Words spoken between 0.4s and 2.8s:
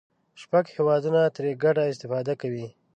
شپږ هېوادونه ترې ګډه استفاده کوي.